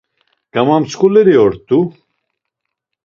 Gamamtzǩuleri 0.53 1.35
ort̆u. 1.43 1.79